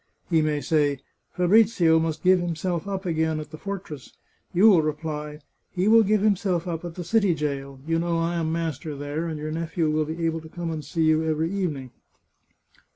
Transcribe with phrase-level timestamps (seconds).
[0.31, 4.17] "He may say, * Fabrizio must give himself up again at the fortress.'
[4.51, 5.41] You will reply,'
[5.75, 9.27] He will give himself up at the city jail' (you know I am master there,
[9.27, 11.91] and your nephew will be able to come and see you every evening).